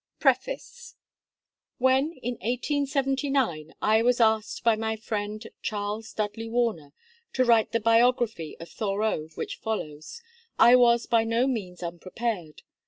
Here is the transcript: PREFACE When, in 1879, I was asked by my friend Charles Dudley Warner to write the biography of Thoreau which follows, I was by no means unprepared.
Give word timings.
PREFACE 0.19 0.95
When, 1.77 2.13
in 2.23 2.33
1879, 2.41 3.75
I 3.83 4.01
was 4.01 4.19
asked 4.19 4.63
by 4.63 4.75
my 4.75 4.95
friend 4.95 5.45
Charles 5.61 6.11
Dudley 6.11 6.49
Warner 6.49 6.93
to 7.33 7.45
write 7.45 7.71
the 7.71 7.79
biography 7.79 8.57
of 8.59 8.67
Thoreau 8.71 9.27
which 9.35 9.57
follows, 9.57 10.23
I 10.57 10.75
was 10.75 11.05
by 11.05 11.23
no 11.23 11.45
means 11.45 11.83
unprepared. 11.83 12.63